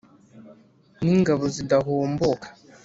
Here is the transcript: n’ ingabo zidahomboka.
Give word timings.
n’ 1.03 1.07
ingabo 1.15 1.43
zidahomboka. 1.55 2.47